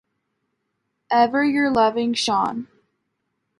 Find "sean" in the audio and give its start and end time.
2.15-2.67